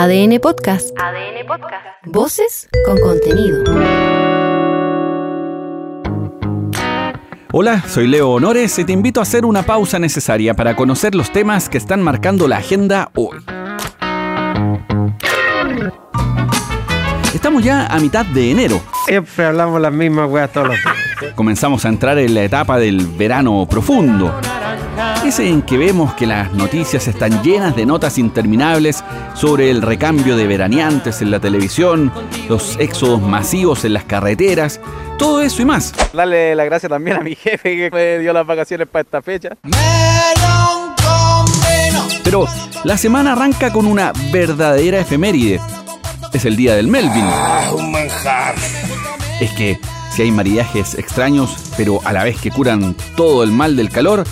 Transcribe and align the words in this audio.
ADN 0.00 0.38
Podcast. 0.38 0.96
ADN 0.96 1.44
Podcast. 1.44 1.84
Voces 2.04 2.68
con 2.86 3.00
contenido. 3.00 3.64
Hola, 7.50 7.82
soy 7.82 8.06
Leo 8.06 8.30
Honores 8.30 8.78
y 8.78 8.84
te 8.84 8.92
invito 8.92 9.18
a 9.18 9.24
hacer 9.24 9.44
una 9.44 9.64
pausa 9.64 9.98
necesaria 9.98 10.54
para 10.54 10.76
conocer 10.76 11.16
los 11.16 11.32
temas 11.32 11.68
que 11.68 11.78
están 11.78 12.00
marcando 12.00 12.46
la 12.46 12.58
agenda 12.58 13.10
hoy. 13.16 13.38
Estamos 17.34 17.64
ya 17.64 17.88
a 17.88 17.98
mitad 17.98 18.24
de 18.24 18.52
enero. 18.52 18.80
Siempre 19.04 19.46
hablamos 19.46 19.80
las 19.80 19.92
mismas 19.92 20.30
weas 20.30 20.52
todos 20.52 20.68
los 20.68 20.76
días. 20.76 21.34
Comenzamos 21.34 21.84
a 21.84 21.88
entrar 21.88 22.16
en 22.18 22.34
la 22.34 22.44
etapa 22.44 22.78
del 22.78 23.04
verano 23.04 23.66
profundo. 23.68 24.32
Ese 25.24 25.48
en 25.48 25.62
que 25.62 25.78
vemos 25.78 26.14
que 26.14 26.26
las 26.26 26.52
noticias 26.52 27.06
están 27.06 27.42
llenas 27.42 27.76
de 27.76 27.86
notas 27.86 28.18
interminables 28.18 29.04
sobre 29.34 29.70
el 29.70 29.82
recambio 29.82 30.36
de 30.36 30.46
veraneantes 30.46 31.22
en 31.22 31.30
la 31.30 31.38
televisión, 31.38 32.12
los 32.48 32.76
éxodos 32.78 33.20
masivos 33.20 33.84
en 33.84 33.92
las 33.92 34.04
carreteras, 34.04 34.80
todo 35.18 35.40
eso 35.40 35.62
y 35.62 35.64
más. 35.64 35.94
Darle 36.12 36.54
la 36.54 36.64
gracia 36.64 36.88
también 36.88 37.16
a 37.16 37.20
mi 37.20 37.34
jefe 37.34 37.76
que 37.76 37.90
me 37.92 38.18
dio 38.18 38.32
las 38.32 38.46
vacaciones 38.46 38.88
para 38.88 39.02
esta 39.02 39.22
fecha. 39.22 39.50
Pero 42.24 42.46
la 42.84 42.96
semana 42.96 43.32
arranca 43.32 43.72
con 43.72 43.86
una 43.86 44.12
verdadera 44.32 44.98
efeméride. 44.98 45.60
Es 46.32 46.44
el 46.44 46.56
día 46.56 46.74
del 46.74 46.88
Melvin. 46.88 47.24
un 47.72 47.92
manjar. 47.92 48.54
Es 49.40 49.50
que 49.52 49.78
si 50.10 50.22
hay 50.22 50.32
maridajes 50.32 50.94
extraños, 50.94 51.72
pero 51.76 52.00
a 52.04 52.12
la 52.12 52.24
vez 52.24 52.40
que 52.40 52.50
curan 52.50 52.96
todo 53.16 53.44
el 53.44 53.52
mal 53.52 53.76
del 53.76 53.90
calor, 53.90 54.24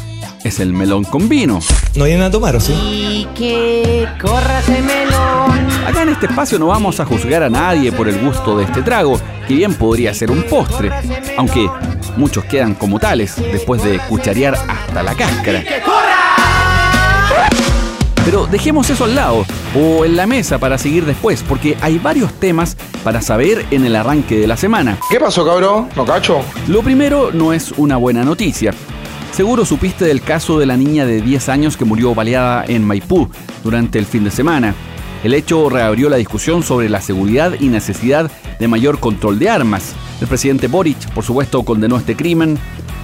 es 0.46 0.60
el 0.60 0.72
melón 0.72 1.04
con 1.04 1.28
vino. 1.28 1.58
¿No 1.96 2.04
vienen 2.04 2.22
a 2.22 2.30
tomar 2.30 2.56
o 2.56 2.60
sí? 2.60 2.72
Y 2.72 3.28
que 3.34 4.08
corra 4.20 4.60
ese 4.60 4.80
melón. 4.80 5.66
Acá 5.86 6.02
en 6.02 6.10
este 6.10 6.26
espacio 6.26 6.58
no 6.58 6.68
vamos 6.68 7.00
a 7.00 7.04
juzgar 7.04 7.42
a 7.42 7.50
nadie 7.50 7.92
por 7.92 8.08
el 8.08 8.18
gusto 8.18 8.56
de 8.56 8.64
este 8.64 8.82
trago, 8.82 9.20
que 9.46 9.54
bien 9.54 9.74
podría 9.74 10.14
ser 10.14 10.30
un 10.30 10.42
postre, 10.44 10.90
aunque 11.36 11.68
muchos 12.16 12.44
quedan 12.44 12.74
como 12.74 12.98
tales 12.98 13.36
después 13.36 13.82
de 13.82 13.98
cucharear 13.98 14.54
hasta 14.54 15.02
la 15.02 15.14
cáscara. 15.14 15.62
Pero 18.24 18.46
dejemos 18.46 18.90
eso 18.90 19.04
al 19.04 19.14
lado 19.14 19.46
o 19.76 20.04
en 20.04 20.16
la 20.16 20.26
mesa 20.26 20.58
para 20.58 20.78
seguir 20.78 21.04
después, 21.06 21.44
porque 21.48 21.76
hay 21.80 21.98
varios 21.98 22.32
temas 22.34 22.76
para 23.04 23.20
saber 23.20 23.64
en 23.70 23.84
el 23.84 23.94
arranque 23.94 24.36
de 24.38 24.48
la 24.48 24.56
semana. 24.56 24.98
¿Qué 25.08 25.20
pasó, 25.20 25.46
cabrón? 25.46 25.88
¿No 25.94 26.04
cacho? 26.04 26.40
Lo 26.66 26.82
primero 26.82 27.30
no 27.32 27.52
es 27.52 27.70
una 27.76 27.96
buena 27.96 28.24
noticia. 28.24 28.74
Seguro 29.36 29.66
supiste 29.66 30.06
del 30.06 30.22
caso 30.22 30.58
de 30.58 30.64
la 30.64 30.78
niña 30.78 31.04
de 31.04 31.20
10 31.20 31.50
años 31.50 31.76
que 31.76 31.84
murió 31.84 32.14
baleada 32.14 32.64
en 32.66 32.82
Maipú 32.82 33.28
durante 33.62 33.98
el 33.98 34.06
fin 34.06 34.24
de 34.24 34.30
semana. 34.30 34.74
El 35.22 35.34
hecho 35.34 35.68
reabrió 35.68 36.08
la 36.08 36.16
discusión 36.16 36.62
sobre 36.62 36.88
la 36.88 37.02
seguridad 37.02 37.52
y 37.60 37.68
necesidad 37.68 38.30
de 38.58 38.66
mayor 38.66 38.98
control 38.98 39.38
de 39.38 39.50
armas. 39.50 39.94
El 40.22 40.26
presidente 40.26 40.68
Boric, 40.68 41.10
por 41.10 41.22
supuesto, 41.22 41.62
condenó 41.64 41.98
este 41.98 42.16
crimen, 42.16 42.58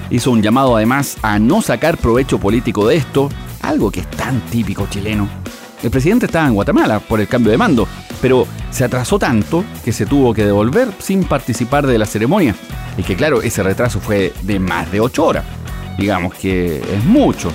hizo 0.09 0.31
un 0.31 0.41
llamado 0.41 0.75
además 0.75 1.19
a 1.21 1.39
no 1.39 1.61
sacar 1.61 1.99
provecho 1.99 2.41
político 2.41 2.89
de 2.89 2.97
esto, 2.97 3.29
algo 3.61 3.91
que 3.91 4.01
es 4.01 4.11
tan 4.13 4.41
típico 4.47 4.87
chileno. 4.89 5.29
El 5.83 5.91
presidente 5.91 6.25
estaba 6.25 6.47
en 6.47 6.55
Guatemala 6.55 7.01
por 7.01 7.21
el 7.21 7.29
cambio 7.29 7.53
de 7.53 7.59
mando, 7.59 7.87
pero 8.23 8.47
se 8.71 8.85
atrasó 8.85 9.19
tanto 9.19 9.65
que 9.85 9.93
se 9.93 10.07
tuvo 10.07 10.33
que 10.33 10.47
devolver 10.47 10.89
sin 10.99 11.25
participar 11.25 11.87
de 11.87 11.99
la 11.99 12.07
ceremonia. 12.07 12.57
Y 12.97 13.03
que 13.03 13.17
claro, 13.17 13.43
ese 13.43 13.63
retraso 13.63 14.01
fue 14.01 14.33
de 14.45 14.59
más 14.59 14.91
de 14.91 15.01
8 15.01 15.27
horas. 15.27 15.45
Digamos 15.99 16.35
que 16.35 16.77
es 16.77 17.05
mucho. 17.05 17.53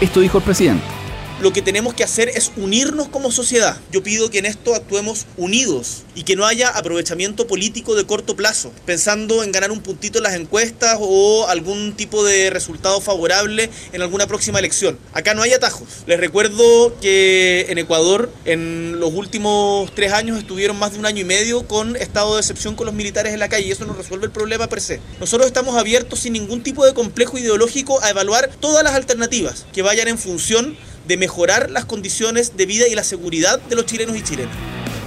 Esto 0.00 0.20
dijo 0.20 0.38
el 0.38 0.44
presidente. 0.44 0.95
Lo 1.38 1.52
que 1.52 1.60
tenemos 1.60 1.92
que 1.92 2.02
hacer 2.02 2.30
es 2.30 2.50
unirnos 2.56 3.08
como 3.08 3.30
sociedad. 3.30 3.78
Yo 3.92 4.02
pido 4.02 4.30
que 4.30 4.38
en 4.38 4.46
esto 4.46 4.74
actuemos 4.74 5.26
unidos 5.36 6.04
y 6.14 6.22
que 6.22 6.34
no 6.34 6.46
haya 6.46 6.70
aprovechamiento 6.70 7.46
político 7.46 7.94
de 7.94 8.06
corto 8.06 8.36
plazo, 8.36 8.72
pensando 8.86 9.44
en 9.44 9.52
ganar 9.52 9.70
un 9.70 9.82
puntito 9.82 10.18
en 10.18 10.24
las 10.24 10.34
encuestas 10.34 10.96
o 10.98 11.46
algún 11.46 11.92
tipo 11.92 12.24
de 12.24 12.48
resultado 12.48 13.02
favorable 13.02 13.68
en 13.92 14.00
alguna 14.00 14.26
próxima 14.26 14.60
elección. 14.60 14.98
Acá 15.12 15.34
no 15.34 15.42
hay 15.42 15.52
atajos. 15.52 15.86
Les 16.06 16.18
recuerdo 16.18 16.98
que 17.02 17.66
en 17.68 17.76
Ecuador 17.76 18.32
en 18.46 18.98
los 18.98 19.12
últimos 19.12 19.94
tres 19.94 20.12
años 20.12 20.38
estuvieron 20.38 20.78
más 20.78 20.94
de 20.94 21.00
un 21.00 21.04
año 21.04 21.20
y 21.20 21.24
medio 21.24 21.68
con 21.68 21.96
estado 21.96 22.36
de 22.36 22.40
excepción 22.40 22.76
con 22.76 22.86
los 22.86 22.94
militares 22.94 23.34
en 23.34 23.40
la 23.40 23.50
calle 23.50 23.66
y 23.66 23.72
eso 23.72 23.84
no 23.84 23.92
resuelve 23.92 24.24
el 24.24 24.32
problema 24.32 24.68
per 24.68 24.80
se. 24.80 25.00
Nosotros 25.20 25.46
estamos 25.46 25.76
abiertos 25.76 26.20
sin 26.20 26.32
ningún 26.32 26.62
tipo 26.62 26.86
de 26.86 26.94
complejo 26.94 27.36
ideológico 27.36 28.02
a 28.02 28.08
evaluar 28.08 28.48
todas 28.58 28.82
las 28.82 28.94
alternativas 28.94 29.66
que 29.74 29.82
vayan 29.82 30.08
en 30.08 30.16
función 30.16 30.78
de 31.06 31.16
mejorar 31.16 31.70
las 31.70 31.84
condiciones 31.84 32.56
de 32.56 32.66
vida 32.66 32.88
y 32.88 32.94
la 32.94 33.04
seguridad 33.04 33.60
de 33.60 33.76
los 33.76 33.86
chilenos 33.86 34.16
y 34.16 34.22
chilenas. 34.22 34.54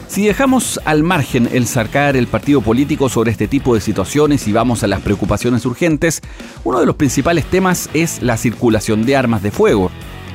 Si 0.07 0.25
dejamos 0.25 0.79
al 0.85 1.03
margen 1.03 1.47
el 1.53 1.67
sacar 1.67 2.17
el 2.17 2.25
partido 2.25 2.61
político 2.61 3.09
sobre 3.09 3.29
este 3.29 3.47
tipo 3.47 3.75
de 3.75 3.81
situaciones 3.81 4.47
y 4.47 4.51
vamos 4.51 4.81
a 4.83 4.87
las 4.87 5.01
preocupaciones 5.01 5.65
urgentes, 5.67 6.21
uno 6.63 6.79
de 6.79 6.87
los 6.87 6.95
principales 6.95 7.45
temas 7.45 7.89
es 7.93 8.21
la 8.23 8.35
circulación 8.35 9.05
de 9.05 9.15
armas 9.15 9.43
de 9.43 9.51
fuego, 9.51 9.91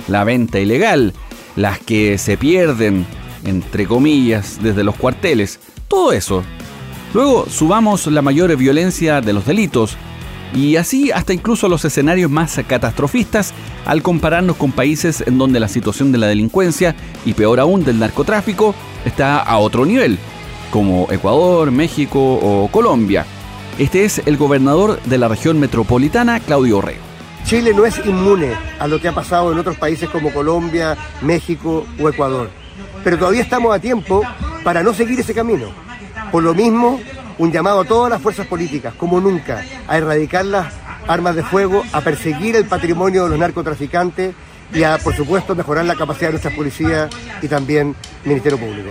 la 0.07 0.23
venta 0.23 0.61
ilegal, 0.61 1.13
las 1.57 1.81
que 1.81 2.19
se 2.19 2.37
pierden, 2.37 3.05
entre 3.45 3.87
comillas, 3.87 4.63
desde 4.63 4.85
los 4.85 4.95
cuarteles, 4.95 5.59
todo 5.89 6.13
eso. 6.13 6.45
Luego 7.13 7.47
subamos 7.51 8.07
la 8.07 8.23
mayor 8.23 8.57
violencia 8.57 9.21
de 9.21 9.33
los 9.33 9.45
delitos, 9.45 9.97
y 10.55 10.77
así 10.77 11.11
hasta 11.11 11.33
incluso 11.33 11.69
los 11.69 11.85
escenarios 11.85 12.31
más 12.31 12.61
catastrofistas 12.67 13.53
al 13.85 14.03
compararnos 14.03 14.57
con 14.57 14.73
países 14.73 15.23
en 15.27 15.37
donde 15.37 15.61
la 15.61 15.69
situación 15.69 16.13
de 16.13 16.19
la 16.19 16.29
delincuencia 16.29 16.95
y 17.25 17.35
peor 17.35 17.61
aún 17.61 17.85
del 17.85 17.99
narcotráfico 17.99 18.75
está 19.05 19.41
a 19.41 19.59
otro 19.59 19.85
nivel, 19.85 20.19
como 20.71 21.09
Ecuador, 21.11 21.71
México 21.71 22.21
o 22.21 22.69
Colombia. 22.69 23.27
Este 23.79 24.05
es 24.05 24.23
el 24.27 24.37
gobernador 24.37 25.01
de 25.03 25.19
la 25.19 25.29
región 25.29 25.59
metropolitana, 25.59 26.39
Claudio 26.39 26.79
Orrego. 26.79 27.03
Chile 27.45 27.73
no 27.75 27.85
es 27.85 27.99
inmune 28.07 28.53
a 28.79 28.87
lo 28.87 29.01
que 29.01 29.09
ha 29.09 29.13
pasado 29.13 29.53
en 29.53 29.59
otros 29.59 29.77
países 29.77 30.09
como 30.09 30.33
Colombia, 30.33 30.97
México 31.21 31.85
o 32.01 32.09
Ecuador. 32.09 32.49
Pero 33.03 33.19
todavía 33.19 33.43
estamos 33.43 33.75
a 33.75 33.81
tiempo 33.81 34.23
para 34.63 34.83
no 34.83 34.95
seguir 34.95 35.21
ese 35.21 35.35
camino. 35.35 35.67
Por 36.33 36.43
lo 36.43 36.55
mismo, 36.55 37.01
un 37.39 37.53
llamado 37.53 37.81
a 37.81 37.85
todas 37.85 38.11
las 38.11 38.21
fuerzas 38.21 38.47
políticas, 38.47 38.95
como 38.95 39.21
nunca, 39.21 39.65
a 39.89 39.99
erradicar 39.99 40.45
las 40.45 40.73
armas 41.07 41.37
de 41.37 41.43
fuego, 41.43 41.83
a 41.93 42.01
perseguir 42.01 42.57
el 42.57 42.65
patrimonio 42.65 43.25
de 43.25 43.31
los 43.31 43.39
narcotraficantes 43.39 44.35
y 44.73 44.83
a, 44.83 44.99
por 44.99 45.15
supuesto, 45.15 45.55
mejorar 45.55 45.85
la 45.85 45.95
capacidad 45.95 46.29
de 46.29 46.33
nuestras 46.33 46.55
policías 46.55 47.11
y 47.43 47.49
también 47.49 47.95
Ministerio 48.25 48.59
Público. 48.59 48.89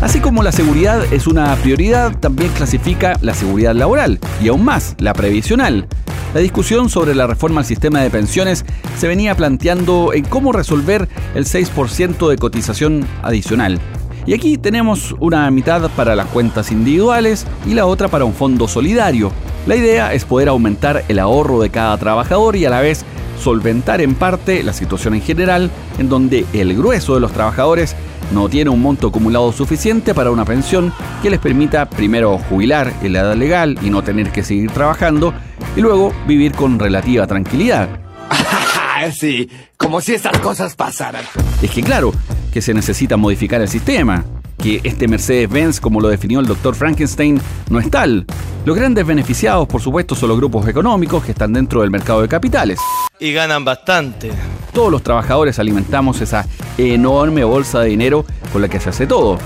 Así 0.00 0.20
como 0.20 0.42
la 0.42 0.52
seguridad 0.52 1.10
es 1.12 1.26
una 1.26 1.54
prioridad, 1.56 2.18
también 2.18 2.52
clasifica 2.52 3.14
la 3.22 3.34
seguridad 3.34 3.74
laboral 3.74 4.20
y 4.42 4.48
aún 4.48 4.64
más 4.64 4.94
la 4.98 5.14
previsional. 5.14 5.88
La 6.34 6.40
discusión 6.40 6.90
sobre 6.90 7.14
la 7.14 7.26
reforma 7.26 7.60
al 7.60 7.66
sistema 7.66 8.02
de 8.02 8.10
pensiones 8.10 8.66
se 8.98 9.08
venía 9.08 9.34
planteando 9.34 10.12
en 10.12 10.24
cómo 10.24 10.52
resolver 10.52 11.08
el 11.34 11.46
6% 11.46 12.28
de 12.28 12.36
cotización 12.36 13.06
adicional. 13.22 13.80
Y 14.26 14.34
aquí 14.34 14.58
tenemos 14.58 15.14
una 15.20 15.48
mitad 15.52 15.88
para 15.90 16.16
las 16.16 16.26
cuentas 16.26 16.72
individuales 16.72 17.46
y 17.64 17.74
la 17.74 17.86
otra 17.86 18.08
para 18.08 18.24
un 18.24 18.34
fondo 18.34 18.66
solidario. 18.66 19.30
La 19.66 19.76
idea 19.76 20.12
es 20.12 20.24
poder 20.24 20.48
aumentar 20.48 21.04
el 21.08 21.20
ahorro 21.20 21.60
de 21.60 21.70
cada 21.70 21.96
trabajador 21.96 22.56
y 22.56 22.64
a 22.64 22.70
la 22.70 22.80
vez 22.80 23.04
solventar 23.40 24.00
en 24.00 24.14
parte 24.14 24.64
la 24.64 24.72
situación 24.72 25.14
en 25.14 25.22
general 25.22 25.70
en 25.98 26.08
donde 26.08 26.44
el 26.52 26.76
grueso 26.76 27.14
de 27.14 27.20
los 27.20 27.32
trabajadores 27.32 27.94
no 28.32 28.48
tiene 28.48 28.70
un 28.70 28.82
monto 28.82 29.08
acumulado 29.08 29.52
suficiente 29.52 30.14
para 30.14 30.32
una 30.32 30.44
pensión 30.44 30.92
que 31.22 31.30
les 31.30 31.38
permita 31.38 31.88
primero 31.88 32.38
jubilar 32.38 32.92
en 33.02 33.12
la 33.12 33.20
edad 33.20 33.36
legal 33.36 33.78
y 33.82 33.90
no 33.90 34.02
tener 34.02 34.32
que 34.32 34.42
seguir 34.42 34.72
trabajando 34.72 35.32
y 35.76 35.80
luego 35.80 36.12
vivir 36.26 36.52
con 36.52 36.80
relativa 36.80 37.28
tranquilidad. 37.28 37.88
sí, 39.12 39.48
como 39.76 40.00
si 40.00 40.14
estas 40.14 40.38
cosas 40.38 40.74
pasaran. 40.74 41.24
Es 41.62 41.70
que 41.70 41.82
claro, 41.82 42.12
que 42.56 42.62
se 42.62 42.72
necesita 42.72 43.18
modificar 43.18 43.60
el 43.60 43.68
sistema, 43.68 44.24
que 44.56 44.80
este 44.82 45.06
Mercedes-Benz, 45.06 45.78
como 45.78 46.00
lo 46.00 46.08
definió 46.08 46.40
el 46.40 46.46
doctor 46.46 46.74
Frankenstein, 46.74 47.38
no 47.68 47.78
es 47.78 47.90
tal. 47.90 48.24
Los 48.64 48.74
grandes 48.74 49.06
beneficiados, 49.06 49.68
por 49.68 49.82
supuesto, 49.82 50.14
son 50.14 50.30
los 50.30 50.38
grupos 50.38 50.66
económicos 50.66 51.22
que 51.22 51.32
están 51.32 51.52
dentro 51.52 51.82
del 51.82 51.90
mercado 51.90 52.22
de 52.22 52.28
capitales. 52.28 52.78
Y 53.20 53.34
ganan 53.34 53.62
bastante. 53.62 54.30
Todos 54.72 54.90
los 54.90 55.02
trabajadores 55.02 55.58
alimentamos 55.58 56.22
esa 56.22 56.46
enorme 56.78 57.44
bolsa 57.44 57.80
de 57.80 57.90
dinero 57.90 58.24
con 58.50 58.62
la 58.62 58.68
que 58.70 58.80
se 58.80 58.88
hace 58.88 59.06
todo. 59.06 59.38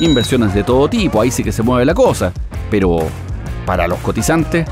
Inversiones 0.00 0.54
de 0.54 0.64
todo 0.64 0.88
tipo, 0.88 1.20
ahí 1.20 1.30
sí 1.30 1.44
que 1.44 1.52
se 1.52 1.62
mueve 1.62 1.84
la 1.84 1.92
cosa. 1.92 2.32
Pero 2.70 3.00
para 3.66 3.86
los 3.86 3.98
cotizantes, 3.98 4.66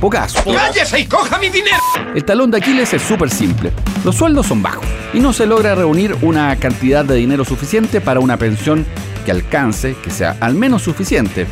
pocaso. 0.00 0.42
¡Cállese 0.44 1.00
y 1.00 1.06
coja 1.06 1.38
mi 1.38 1.50
dinero! 1.50 1.76
El 2.14 2.24
talón 2.24 2.50
de 2.50 2.58
Aquiles 2.58 2.92
es 2.92 3.02
súper 3.02 3.30
simple. 3.30 3.70
Los 4.04 4.16
sueldos 4.16 4.46
son 4.46 4.62
bajos 4.62 4.86
y 5.12 5.20
no 5.20 5.32
se 5.32 5.46
logra 5.46 5.74
reunir 5.74 6.16
una 6.22 6.56
cantidad 6.56 7.04
de 7.04 7.14
dinero 7.14 7.44
suficiente 7.44 8.00
para 8.00 8.18
una 8.18 8.36
pensión 8.36 8.86
que 9.24 9.30
alcance, 9.30 9.94
que 10.02 10.10
sea 10.10 10.36
al 10.40 10.54
menos 10.54 10.82
suficiente. 10.82 11.46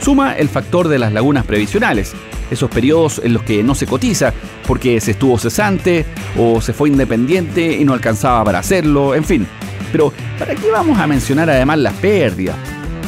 Suma 0.00 0.32
el 0.32 0.48
factor 0.48 0.88
de 0.88 0.98
las 0.98 1.12
lagunas 1.12 1.44
previsionales, 1.44 2.14
esos 2.50 2.70
periodos 2.70 3.20
en 3.22 3.34
los 3.34 3.42
que 3.42 3.62
no 3.62 3.74
se 3.74 3.86
cotiza 3.86 4.32
porque 4.66 5.00
se 5.00 5.12
estuvo 5.12 5.38
cesante 5.38 6.06
o 6.38 6.60
se 6.60 6.72
fue 6.72 6.88
independiente 6.88 7.74
y 7.74 7.84
no 7.84 7.92
alcanzaba 7.92 8.42
para 8.44 8.60
hacerlo, 8.60 9.14
en 9.14 9.24
fin. 9.24 9.46
Pero, 9.92 10.12
¿para 10.38 10.54
qué 10.54 10.70
vamos 10.70 10.98
a 10.98 11.06
mencionar 11.06 11.50
además 11.50 11.78
las 11.78 11.94
pérdidas, 11.94 12.56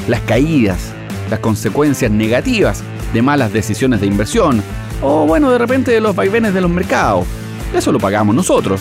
las 0.06 0.20
caídas, 0.20 0.92
las 1.30 1.40
consecuencias 1.40 2.10
negativas 2.10 2.82
de 3.14 3.22
malas 3.22 3.52
decisiones 3.52 4.00
de 4.00 4.06
inversión? 4.06 4.62
O 5.02 5.26
bueno, 5.26 5.50
de 5.50 5.58
repente 5.58 6.00
los 6.00 6.14
vaivenes 6.14 6.54
de 6.54 6.60
los 6.60 6.70
mercados. 6.70 7.26
Eso 7.74 7.90
lo 7.90 7.98
pagamos 7.98 8.34
nosotros, 8.34 8.80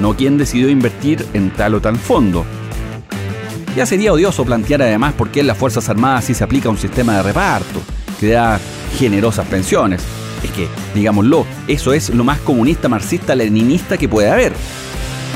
no 0.00 0.16
quien 0.16 0.38
decidió 0.38 0.68
invertir 0.70 1.26
en 1.34 1.50
tal 1.50 1.74
o 1.74 1.80
tal 1.80 1.96
fondo. 1.98 2.44
Ya 3.76 3.84
sería 3.84 4.12
odioso 4.12 4.44
plantear 4.44 4.82
además 4.82 5.12
por 5.14 5.30
qué 5.30 5.40
en 5.40 5.46
las 5.46 5.58
Fuerzas 5.58 5.88
Armadas 5.88 6.24
sí 6.24 6.34
se 6.34 6.44
aplica 6.44 6.68
un 6.68 6.78
sistema 6.78 7.16
de 7.16 7.22
reparto, 7.22 7.80
que 8.20 8.28
da 8.28 8.60
generosas 8.98 9.46
pensiones. 9.46 10.02
Es 10.42 10.50
que, 10.50 10.68
digámoslo, 10.94 11.46
eso 11.68 11.92
es 11.92 12.10
lo 12.10 12.24
más 12.24 12.38
comunista, 12.40 12.88
marxista, 12.88 13.34
leninista 13.34 13.96
que 13.96 14.08
puede 14.08 14.30
haber. 14.30 14.52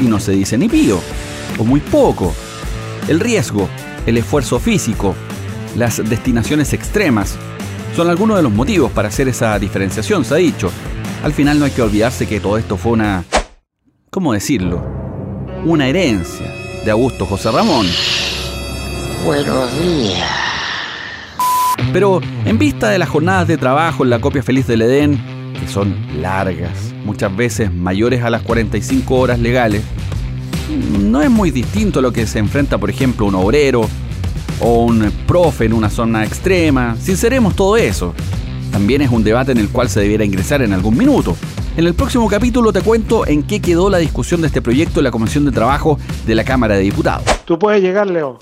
Y 0.02 0.06
no 0.06 0.20
se 0.20 0.32
dice 0.32 0.58
ni 0.58 0.68
pío, 0.68 1.00
o 1.58 1.64
muy 1.64 1.80
poco. 1.80 2.34
El 3.08 3.20
riesgo, 3.20 3.68
el 4.06 4.18
esfuerzo 4.18 4.58
físico, 4.60 5.14
las 5.76 6.08
destinaciones 6.08 6.72
extremas, 6.72 7.36
son 7.96 8.10
algunos 8.10 8.36
de 8.36 8.42
los 8.42 8.52
motivos 8.52 8.92
para 8.92 9.08
hacer 9.08 9.26
esa 9.26 9.58
diferenciación, 9.58 10.22
se 10.22 10.34
ha 10.34 10.36
dicho. 10.36 10.70
Al 11.24 11.32
final 11.32 11.58
no 11.58 11.64
hay 11.64 11.70
que 11.70 11.80
olvidarse 11.80 12.26
que 12.26 12.40
todo 12.40 12.58
esto 12.58 12.76
fue 12.76 12.92
una... 12.92 13.24
¿Cómo 14.10 14.34
decirlo? 14.34 14.84
Una 15.64 15.88
herencia 15.88 16.46
de 16.84 16.90
Augusto 16.90 17.24
José 17.24 17.50
Ramón. 17.50 17.86
Buenos 19.24 19.80
días. 19.80 20.28
Pero 21.90 22.20
en 22.44 22.58
vista 22.58 22.90
de 22.90 22.98
las 22.98 23.08
jornadas 23.08 23.48
de 23.48 23.56
trabajo 23.56 24.04
en 24.04 24.10
la 24.10 24.20
copia 24.20 24.42
feliz 24.42 24.66
del 24.66 24.82
Edén, 24.82 25.18
que 25.58 25.66
son 25.66 25.96
largas, 26.20 26.92
muchas 27.06 27.34
veces 27.34 27.72
mayores 27.72 28.22
a 28.22 28.28
las 28.28 28.42
45 28.42 29.14
horas 29.14 29.38
legales, 29.38 29.82
no 31.00 31.22
es 31.22 31.30
muy 31.30 31.50
distinto 31.50 32.00
a 32.00 32.02
lo 32.02 32.12
que 32.12 32.26
se 32.26 32.40
enfrenta, 32.40 32.76
por 32.76 32.90
ejemplo, 32.90 33.24
un 33.24 33.36
obrero 33.36 33.88
o 34.60 34.84
un 34.84 35.12
profe 35.26 35.66
en 35.66 35.72
una 35.72 35.90
zona 35.90 36.24
extrema. 36.24 36.96
Sinceremos 37.00 37.54
todo 37.54 37.76
eso. 37.76 38.14
También 38.70 39.02
es 39.02 39.10
un 39.10 39.24
debate 39.24 39.52
en 39.52 39.58
el 39.58 39.68
cual 39.68 39.88
se 39.88 40.00
debiera 40.00 40.24
ingresar 40.24 40.62
en 40.62 40.72
algún 40.72 40.96
minuto. 40.96 41.36
En 41.76 41.86
el 41.86 41.94
próximo 41.94 42.28
capítulo 42.28 42.72
te 42.72 42.80
cuento 42.80 43.26
en 43.26 43.42
qué 43.42 43.60
quedó 43.60 43.90
la 43.90 43.98
discusión 43.98 44.40
de 44.40 44.46
este 44.46 44.62
proyecto 44.62 45.00
en 45.00 45.04
la 45.04 45.10
Comisión 45.10 45.44
de 45.44 45.52
Trabajo 45.52 45.98
de 46.26 46.34
la 46.34 46.44
Cámara 46.44 46.74
de 46.74 46.82
Diputados. 46.82 47.24
Tú 47.44 47.58
puedes 47.58 47.82
llegar, 47.82 48.06
Leo. 48.06 48.38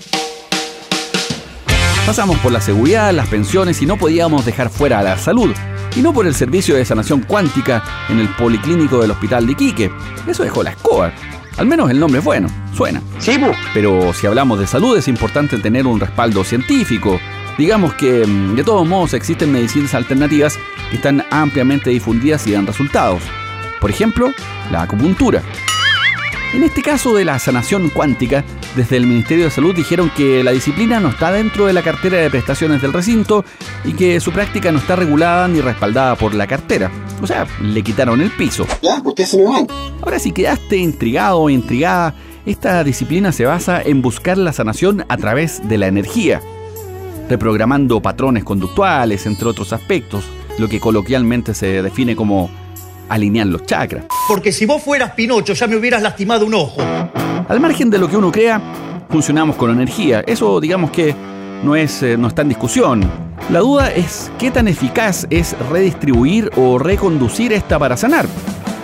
Pasamos 2.05 2.37
por 2.39 2.51
la 2.51 2.61
seguridad, 2.61 3.11
las 3.13 3.27
pensiones 3.27 3.81
y 3.81 3.85
no 3.85 3.97
podíamos 3.97 4.45
dejar 4.45 4.69
fuera 4.69 4.99
a 4.99 5.03
la 5.03 5.17
salud. 5.17 5.53
Y 5.95 6.01
no 6.01 6.13
por 6.13 6.27
el 6.27 6.35
servicio 6.35 6.75
de 6.75 6.85
sanación 6.85 7.21
cuántica 7.21 7.83
en 8.09 8.19
el 8.19 8.29
policlínico 8.35 9.01
del 9.01 9.11
Hospital 9.11 9.45
de 9.47 9.53
Iquique. 9.53 9.91
Eso 10.27 10.43
dejó 10.43 10.61
la 10.61 10.71
escoba. 10.71 11.11
Al 11.57 11.67
menos 11.67 11.89
el 11.89 11.99
nombre 11.99 12.19
es 12.19 12.25
bueno, 12.25 12.49
suena. 12.73 13.01
Sí, 13.19 13.39
Pero 13.73 14.13
si 14.13 14.27
hablamos 14.27 14.59
de 14.59 14.67
salud 14.67 14.97
es 14.97 15.07
importante 15.07 15.57
tener 15.57 15.87
un 15.87 15.99
respaldo 15.99 16.43
científico. 16.43 17.19
Digamos 17.57 17.93
que 17.93 18.25
mm, 18.27 18.55
de 18.55 18.63
todos 18.63 18.85
modos 18.85 19.13
existen 19.13 19.51
medicinas 19.51 19.93
alternativas 19.93 20.59
que 20.89 20.97
están 20.97 21.23
ampliamente 21.31 21.89
difundidas 21.89 22.45
y 22.47 22.51
dan 22.51 22.67
resultados. 22.67 23.23
Por 23.79 23.89
ejemplo, 23.89 24.33
la 24.71 24.81
acupuntura. 24.81 25.41
En 26.55 26.63
este 26.63 26.81
caso 26.81 27.13
de 27.13 27.25
la 27.25 27.37
sanación 27.37 27.89
cuántica, 27.89 28.45
desde 28.77 28.95
el 28.95 29.05
Ministerio 29.05 29.43
de 29.43 29.51
Salud 29.51 29.75
dijeron 29.75 30.09
que 30.15 30.41
la 30.41 30.51
disciplina 30.51 31.01
no 31.01 31.09
está 31.09 31.29
dentro 31.29 31.65
de 31.65 31.73
la 31.73 31.81
cartera 31.81 32.19
de 32.19 32.29
prestaciones 32.29 32.81
del 32.81 32.93
recinto 32.93 33.43
y 33.83 33.91
que 33.91 34.21
su 34.21 34.31
práctica 34.31 34.71
no 34.71 34.79
está 34.79 34.95
regulada 34.95 35.49
ni 35.49 35.59
respaldada 35.59 36.15
por 36.15 36.33
la 36.33 36.47
cartera. 36.47 36.89
O 37.21 37.27
sea, 37.27 37.45
le 37.61 37.83
quitaron 37.83 38.21
el 38.21 38.31
piso. 38.31 38.65
Ya, 38.81 39.01
ustedes 39.03 39.31
se 39.31 39.37
me 39.39 39.43
van. 39.43 39.67
Ahora, 40.01 40.17
si 40.17 40.31
quedaste 40.31 40.77
intrigado 40.77 41.39
o 41.39 41.49
intrigada, 41.49 42.15
esta 42.45 42.85
disciplina 42.85 43.33
se 43.33 43.43
basa 43.43 43.81
en 43.81 44.01
buscar 44.01 44.37
la 44.37 44.53
sanación 44.53 45.03
a 45.09 45.17
través 45.17 45.67
de 45.67 45.77
la 45.77 45.87
energía, 45.87 46.41
reprogramando 47.27 48.01
patrones 48.01 48.45
conductuales, 48.45 49.25
entre 49.25 49.49
otros 49.49 49.73
aspectos, 49.73 50.23
lo 50.57 50.69
que 50.69 50.79
coloquialmente 50.79 51.53
se 51.53 51.81
define 51.81 52.15
como 52.15 52.49
alinear 53.09 53.47
los 53.47 53.65
chakras. 53.65 54.05
Porque 54.27 54.51
si 54.51 54.65
vos 54.65 54.81
fueras 54.81 55.11
Pinocho 55.11 55.53
ya 55.53 55.67
me 55.67 55.75
hubieras 55.75 56.01
lastimado 56.01 56.45
un 56.45 56.53
ojo. 56.53 56.81
Al 57.47 57.59
margen 57.59 57.89
de 57.89 57.97
lo 57.97 58.09
que 58.09 58.17
uno 58.17 58.31
crea, 58.31 58.61
funcionamos 59.09 59.55
con 59.55 59.71
energía. 59.71 60.23
Eso 60.25 60.59
digamos 60.59 60.91
que 60.91 61.15
no, 61.63 61.75
es, 61.75 62.01
eh, 62.03 62.17
no 62.17 62.27
está 62.27 62.41
en 62.41 62.49
discusión. 62.49 63.09
La 63.49 63.59
duda 63.59 63.91
es 63.91 64.31
qué 64.39 64.51
tan 64.51 64.67
eficaz 64.67 65.27
es 65.29 65.55
redistribuir 65.69 66.49
o 66.55 66.79
reconducir 66.79 67.53
esta 67.53 67.77
para 67.77 67.97
sanar. 67.97 68.25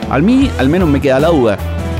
A 0.10 0.20
mí 0.20 0.52
al 0.60 0.70
menos 0.70 0.90
me 0.90 1.02
queda 1.02 1.20
la 1.20 1.30
duda. 1.30 1.58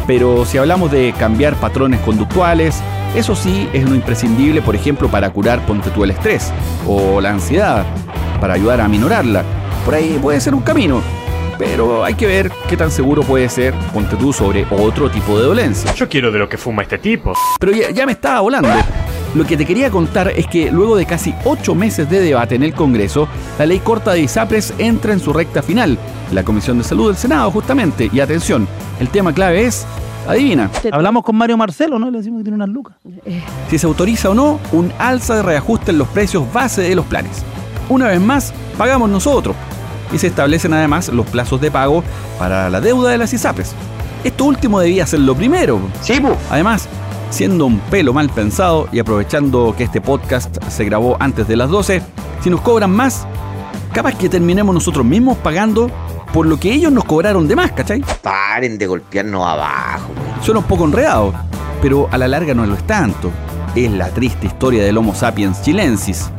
Pero 0.08 0.46
si 0.46 0.58
hablamos 0.58 0.92
de 0.92 1.14
cambiar 1.18 1.56
patrones 1.56 2.00
conductuales, 2.02 2.82
eso 3.16 3.36
sí 3.36 3.68
es 3.74 3.88
lo 3.88 3.96
imprescindible, 3.96 4.62
por 4.62 4.76
ejemplo, 4.76 5.10
para 5.10 5.30
curar, 5.32 5.66
ponte 5.66 5.90
tú 5.92 6.04
el 6.04 6.12
estrés 6.12 6.52
o 6.88 7.22
la 7.22 7.32
ansiedad, 7.32 7.86
para 8.40 8.54
ayudar 8.54 8.82
a 8.82 8.88
minorarla. 8.88 9.44
Por 9.86 9.96
ahí 9.96 10.18
puede 10.22 10.40
ser 10.40 10.54
un 10.54 10.62
camino, 10.62 11.02
pero 11.62 12.04
hay 12.04 12.16
que 12.16 12.26
ver 12.26 12.52
qué 12.68 12.76
tan 12.76 12.90
seguro 12.90 13.22
puede 13.22 13.48
ser, 13.48 13.76
ponte 13.94 14.16
tú, 14.16 14.34
sobre 14.34 14.66
otro 14.72 15.12
tipo 15.12 15.38
de 15.38 15.46
dolencia. 15.46 15.94
Yo 15.94 16.10
quiero 16.10 16.32
de 16.32 16.40
lo 16.40 16.50
que 16.50 16.58
fuma 16.58 16.82
este 16.82 16.98
tipo. 16.98 17.34
Pero 17.60 17.72
ya, 17.72 17.92
ya 17.92 18.08
me 18.08 18.14
estaba 18.14 18.40
volando. 18.40 18.70
Lo 19.36 19.46
que 19.46 19.56
te 19.56 19.66
quería 19.66 19.92
contar 19.92 20.30
es 20.36 20.48
que 20.48 20.72
luego 20.72 20.96
de 20.96 21.06
casi 21.06 21.36
ocho 21.46 21.76
meses 21.76 22.10
de 22.10 22.20
debate 22.20 22.56
en 22.56 22.64
el 22.64 22.74
Congreso, 22.74 23.28
la 23.60 23.68
ley 23.68 23.78
corta 23.78 24.14
de 24.14 24.22
ISAPRES 24.22 24.74
entra 24.80 25.14
en 25.14 25.20
su 25.20 25.34
recta 25.34 25.62
final. 25.62 26.00
La 26.32 26.44
Comisión 26.44 26.80
de 26.80 26.84
Salud 26.84 27.10
del 27.10 27.16
Senado, 27.16 27.52
justamente. 27.52 28.10
Y 28.12 28.22
atención, 28.22 28.68
el 29.00 29.10
tema 29.10 29.32
clave 29.32 29.66
es, 29.66 29.86
adivina, 30.28 30.72
Hablamos 30.92 31.24
con 31.24 31.36
Mario 31.36 31.58
Marcelo, 31.58 32.00
¿no? 32.00 32.10
Le 32.10 32.18
decimos 32.18 32.40
que 32.40 32.46
tiene 32.46 32.56
unas 32.56 32.70
lucas. 32.70 32.96
si 33.70 33.78
se 33.78 33.86
autoriza 33.86 34.32
o 34.32 34.34
no 34.34 34.60
un 34.72 34.92
alza 34.98 35.36
de 35.36 35.44
reajuste 35.44 35.92
en 35.92 36.00
los 36.00 36.08
precios 36.08 36.52
base 36.52 36.82
de 36.82 36.96
los 36.96 37.06
planes. 37.06 37.44
Una 37.88 38.08
vez 38.08 38.20
más, 38.20 38.52
pagamos 38.80 39.12
nosotros. 39.12 39.56
Y 40.14 40.18
se 40.18 40.28
establecen 40.28 40.74
además 40.74 41.10
los 41.10 41.26
plazos 41.28 41.62
de 41.62 41.72
pago 41.72 42.04
para 42.38 42.70
la 42.70 42.82
deuda 42.82 43.12
de 43.12 43.18
las 43.18 43.34
ISAPRES. 43.34 43.74
Esto 44.24 44.46
último 44.46 44.80
debía 44.80 45.06
ser 45.06 45.22
lo 45.22 45.36
primero. 45.36 45.80
Sí, 46.02 46.22
Además, 46.50 46.88
siendo 47.32 47.66
un 47.66 47.80
pelo 47.80 48.14
mal 48.14 48.30
pensado 48.30 48.88
y 48.92 49.00
aprovechando 49.00 49.74
que 49.76 49.86
este 49.86 50.02
podcast 50.02 50.64
se 50.70 50.86
grabó 50.86 51.18
antes 51.20 51.48
de 51.48 51.56
las 51.56 51.70
12, 51.70 52.02
si 52.42 52.50
nos 52.50 52.62
cobran 52.62 52.92
más, 52.92 53.26
capaz 53.94 54.16
que 54.16 54.30
terminemos 54.30 54.76
nosotros 54.76 55.06
mismos 55.06 55.38
pagando 55.38 55.90
por 56.34 56.46
lo 56.46 56.60
que 56.60 56.72
ellos 56.72 56.92
nos 56.92 57.04
cobraron 57.04 57.48
de 57.48 57.56
más, 57.56 57.72
¿cachai? 57.72 58.04
Paren 58.22 58.78
de 58.78 58.88
golpearnos 58.88 59.46
abajo. 59.46 60.12
Suena 60.42 60.60
un 60.60 60.66
poco 60.66 60.86
enredado, 60.86 61.34
pero 61.82 62.08
a 62.12 62.18
la 62.18 62.28
larga 62.28 62.54
no 62.54 62.66
lo 62.66 62.76
es 62.76 62.84
tanto. 62.86 63.32
Es 63.76 63.92
la 63.92 64.10
triste 64.10 64.48
historia 64.48 64.84
del 64.84 64.98
Homo 64.98 65.16
sapiens 65.16 65.62
chilensis. 65.62 66.30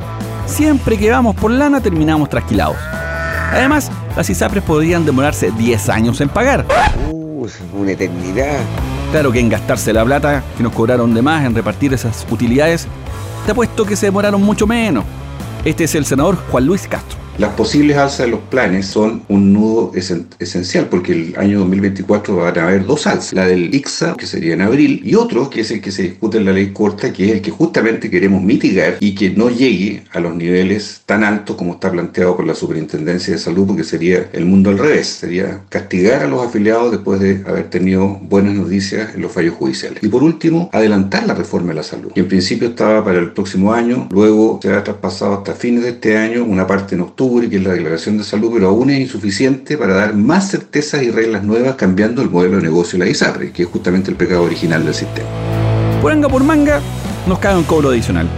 Siempre 0.46 0.98
que 0.98 1.10
vamos 1.10 1.34
por 1.34 1.50
lana 1.50 1.80
terminamos 1.80 2.28
trasquilados. 2.28 2.76
Además, 3.52 3.90
las 4.16 4.28
ISAPRES 4.30 4.64
podrían 4.64 5.04
demorarse 5.04 5.50
10 5.50 5.88
años 5.90 6.20
en 6.20 6.28
pagar. 6.28 6.64
Uh, 7.10 7.46
una 7.74 7.92
eternidad. 7.92 8.58
Claro 9.10 9.30
que 9.30 9.40
en 9.40 9.50
gastarse 9.50 9.92
la 9.92 10.04
plata 10.04 10.42
que 10.56 10.62
nos 10.62 10.72
cobraron 10.72 11.12
de 11.12 11.20
más 11.20 11.44
en 11.44 11.54
repartir 11.54 11.92
esas 11.92 12.26
utilidades, 12.30 12.88
te 13.44 13.52
apuesto 13.52 13.84
que 13.84 13.96
se 13.96 14.06
demoraron 14.06 14.42
mucho 14.42 14.66
menos. 14.66 15.04
Este 15.64 15.84
es 15.84 15.94
el 15.94 16.06
senador 16.06 16.36
Juan 16.50 16.66
Luis 16.66 16.88
Castro. 16.88 17.21
Las 17.42 17.54
posibles 17.54 17.96
alzas 17.96 18.26
de 18.26 18.28
los 18.28 18.38
planes 18.38 18.86
son 18.86 19.24
un 19.28 19.52
nudo 19.52 19.90
esen- 19.94 20.26
esencial 20.38 20.86
porque 20.88 21.10
el 21.10 21.34
año 21.36 21.58
2024 21.58 22.36
van 22.36 22.56
a 22.56 22.68
haber 22.68 22.86
dos 22.86 23.04
alzas. 23.08 23.32
La 23.32 23.48
del 23.48 23.74
ICSA, 23.74 24.14
que 24.16 24.28
sería 24.28 24.54
en 24.54 24.60
abril, 24.60 25.00
y 25.04 25.16
otro, 25.16 25.50
que 25.50 25.62
es 25.62 25.72
el 25.72 25.80
que 25.80 25.90
se 25.90 26.04
discute 26.04 26.38
en 26.38 26.44
la 26.44 26.52
ley 26.52 26.68
corta, 26.72 27.12
que 27.12 27.24
es 27.26 27.32
el 27.32 27.40
que 27.42 27.50
justamente 27.50 28.08
queremos 28.08 28.44
mitigar 28.44 28.96
y 29.00 29.16
que 29.16 29.30
no 29.30 29.50
llegue 29.50 30.04
a 30.12 30.20
los 30.20 30.36
niveles 30.36 31.00
tan 31.04 31.24
altos 31.24 31.56
como 31.56 31.72
está 31.72 31.90
planteado 31.90 32.36
por 32.36 32.46
la 32.46 32.54
Superintendencia 32.54 33.32
de 33.34 33.40
Salud, 33.40 33.66
porque 33.66 33.82
sería 33.82 34.28
el 34.32 34.44
mundo 34.44 34.70
al 34.70 34.78
revés. 34.78 35.08
Sería 35.08 35.62
castigar 35.68 36.22
a 36.22 36.28
los 36.28 36.46
afiliados 36.46 36.92
después 36.92 37.18
de 37.18 37.42
haber 37.44 37.68
tenido 37.70 38.20
buenas 38.22 38.54
noticias 38.54 39.16
en 39.16 39.20
los 39.22 39.32
fallos 39.32 39.56
judiciales. 39.56 40.00
Y 40.00 40.06
por 40.06 40.22
último, 40.22 40.70
adelantar 40.72 41.26
la 41.26 41.34
reforma 41.34 41.70
de 41.70 41.74
la 41.74 41.82
salud, 41.82 42.12
que 42.12 42.20
en 42.20 42.28
principio 42.28 42.68
estaba 42.68 43.04
para 43.04 43.18
el 43.18 43.32
próximo 43.32 43.72
año, 43.72 44.06
luego 44.12 44.60
se 44.62 44.72
ha 44.72 44.84
traspasado 44.84 45.34
hasta 45.34 45.54
fines 45.54 45.82
de 45.82 45.88
este 45.88 46.16
año, 46.16 46.44
una 46.44 46.68
parte 46.68 46.94
en 46.94 47.00
octubre, 47.00 47.31
que 47.40 47.56
es 47.56 47.62
la 47.62 47.72
declaración 47.72 48.18
de 48.18 48.24
salud, 48.24 48.50
pero 48.52 48.68
aún 48.68 48.90
es 48.90 49.00
insuficiente 49.00 49.76
para 49.76 49.94
dar 49.94 50.14
más 50.14 50.50
certezas 50.50 51.02
y 51.02 51.10
reglas 51.10 51.42
nuevas 51.42 51.74
cambiando 51.74 52.22
el 52.22 52.30
modelo 52.30 52.56
de 52.56 52.62
negocio 52.62 52.98
de 52.98 53.04
la 53.06 53.10
ISAPRE, 53.10 53.50
que 53.50 53.62
es 53.62 53.68
justamente 53.68 54.10
el 54.10 54.16
pecado 54.16 54.42
original 54.42 54.84
del 54.84 54.94
sistema. 54.94 55.28
Por 56.00 56.12
anga 56.12 56.28
por 56.28 56.44
manga, 56.44 56.80
nos 57.26 57.38
cae 57.38 57.56
un 57.56 57.64
cobro 57.64 57.90
adicional. 57.90 58.28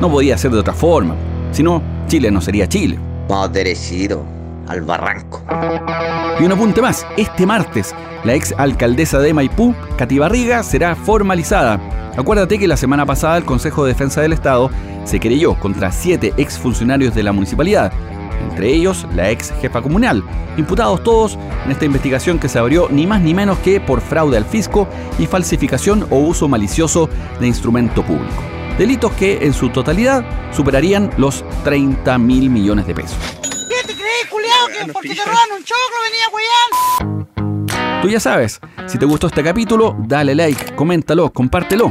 No 0.00 0.10
podía 0.10 0.36
ser 0.36 0.50
de 0.50 0.58
otra 0.58 0.74
forma. 0.74 1.14
Si 1.52 1.62
no, 1.62 1.82
Chile 2.08 2.30
no 2.30 2.40
sería 2.40 2.68
Chile. 2.68 2.98
Vamos 3.28 3.52
derechito 3.52 4.24
al 4.66 4.82
barranco. 4.82 5.42
Y 6.40 6.44
un 6.44 6.52
apunte 6.52 6.82
más, 6.82 7.06
este 7.16 7.46
martes, 7.46 7.94
la 8.24 8.34
ex 8.34 8.54
alcaldesa 8.58 9.20
de 9.20 9.32
Maipú, 9.32 9.74
Cati 9.96 10.18
Barriga, 10.18 10.62
será 10.62 10.96
formalizada. 10.96 11.80
Acuérdate 12.16 12.58
que 12.58 12.68
la 12.68 12.76
semana 12.76 13.06
pasada 13.06 13.36
el 13.36 13.44
Consejo 13.44 13.84
de 13.84 13.92
Defensa 13.92 14.20
del 14.20 14.32
Estado 14.32 14.70
se 15.04 15.20
querelló 15.20 15.54
contra 15.54 15.92
siete 15.92 16.32
exfuncionarios 16.36 17.14
de 17.14 17.22
la 17.22 17.32
municipalidad, 17.32 17.92
entre 18.50 18.72
ellos 18.72 19.06
la 19.14 19.30
ex 19.30 19.52
jefa 19.60 19.82
comunal, 19.82 20.22
imputados 20.56 21.02
todos 21.02 21.38
en 21.64 21.70
esta 21.70 21.84
investigación 21.84 22.38
que 22.38 22.48
se 22.48 22.58
abrió 22.58 22.88
ni 22.90 23.06
más 23.06 23.20
ni 23.20 23.34
menos 23.34 23.58
que 23.58 23.80
por 23.80 24.00
fraude 24.00 24.36
al 24.36 24.44
fisco 24.44 24.88
y 25.18 25.26
falsificación 25.26 26.06
o 26.10 26.18
uso 26.18 26.48
malicioso 26.48 27.08
de 27.40 27.46
instrumento 27.46 28.02
público. 28.04 28.42
Delitos 28.78 29.12
que 29.12 29.44
en 29.44 29.52
su 29.52 29.68
totalidad 29.68 30.24
superarían 30.52 31.10
los 31.16 31.44
30 31.64 32.18
mil 32.18 32.50
millones 32.50 32.86
de 32.86 32.94
pesos. 32.94 33.16
¿Qué 33.42 33.86
te 33.86 33.94
crees, 33.94 34.26
culiao? 34.28 34.66
Que 34.66 34.92
porque 34.92 35.14
te 35.14 35.24
roban 35.24 35.52
un 35.56 35.64
choclo 35.64 35.96
venía 36.04 36.28
weón. 36.32 38.02
Tú 38.02 38.08
ya 38.08 38.20
sabes, 38.20 38.60
si 38.86 38.98
te 38.98 39.06
gustó 39.06 39.28
este 39.28 39.42
capítulo, 39.42 39.96
dale 39.98 40.34
like, 40.34 40.74
coméntalo, 40.74 41.32
compártelo. 41.32 41.90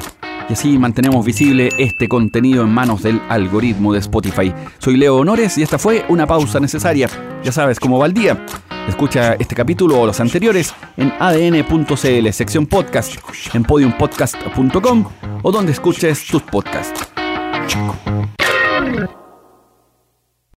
Y 0.50 0.54
así 0.54 0.78
mantenemos 0.78 1.26
visible 1.26 1.70
este 1.78 2.08
contenido 2.08 2.64
en 2.64 2.70
manos 2.70 3.04
del 3.04 3.22
algoritmo 3.30 3.94
de 3.94 4.00
Spotify. 4.00 4.54
Soy 4.78 4.98
Leo 4.98 5.18
Honores 5.18 5.58
y 5.58 5.64
esta 5.64 5.78
fue 5.78 6.06
una 6.10 6.28
pausa 6.28 6.60
necesaria. 6.60 7.10
Ya 7.44 7.52
sabes, 7.52 7.80
como 7.80 8.00
va 8.00 8.06
el 8.06 8.14
día. 8.14 8.46
Escucha 8.88 9.34
este 9.34 9.56
capítulo 9.56 10.00
o 10.02 10.06
los 10.06 10.20
anteriores 10.20 10.74
en 10.98 11.14
adn.cl, 11.20 12.30
sección 12.32 12.66
podcast, 12.66 13.16
en 13.54 13.64
podiumpodcast.com 13.64 15.06
o 15.42 15.52
donde 15.52 15.72
escuches 15.72 16.28
tus 16.28 16.42
podcasts. 16.42 17.08